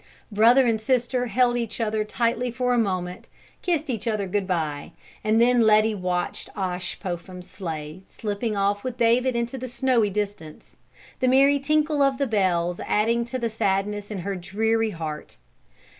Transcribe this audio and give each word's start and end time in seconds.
Brother 0.31 0.65
and 0.65 0.81
sister 0.81 1.27
held 1.27 1.55
each 1.57 1.79
other 1.79 2.03
tightly 2.03 2.49
for 2.49 2.73
a 2.73 2.77
moment, 2.79 3.27
kissed 3.61 3.87
each 3.87 4.07
other 4.07 4.25
good 4.25 4.47
bye, 4.47 4.93
and 5.23 5.39
then 5.39 5.61
Letty 5.61 5.93
watched 5.93 6.49
Osh 6.57 6.99
Popham's 6.99 7.47
sleigh 7.47 8.01
slipping 8.07 8.57
off 8.57 8.83
with 8.83 8.97
David 8.97 9.35
into 9.35 9.59
the 9.59 9.67
snowy 9.67 10.09
distance, 10.09 10.75
the 11.19 11.27
merry 11.27 11.59
tinkle 11.59 12.01
of 12.01 12.17
the 12.17 12.25
bells 12.25 12.79
adding 12.87 13.25
to 13.25 13.37
the 13.37 13.47
sadness 13.47 14.09
in 14.09 14.17
her 14.21 14.35
dreary 14.35 14.89
heart. 14.89 15.37